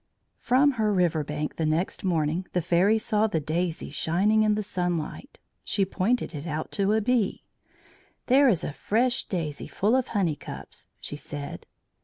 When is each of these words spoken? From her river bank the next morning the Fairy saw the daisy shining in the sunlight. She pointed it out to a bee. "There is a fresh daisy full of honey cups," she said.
From 0.39 0.71
her 0.81 0.91
river 0.91 1.23
bank 1.23 1.57
the 1.57 1.65
next 1.67 2.03
morning 2.03 2.47
the 2.53 2.61
Fairy 2.63 2.97
saw 2.97 3.27
the 3.27 3.39
daisy 3.39 3.91
shining 3.91 4.41
in 4.41 4.55
the 4.55 4.63
sunlight. 4.63 5.39
She 5.63 5.85
pointed 5.85 6.33
it 6.33 6.47
out 6.47 6.71
to 6.71 6.93
a 6.93 7.01
bee. 7.01 7.43
"There 8.25 8.49
is 8.49 8.63
a 8.63 8.73
fresh 8.73 9.25
daisy 9.25 9.67
full 9.67 9.95
of 9.95 10.07
honey 10.07 10.35
cups," 10.35 10.87
she 10.99 11.17
said. 11.17 11.67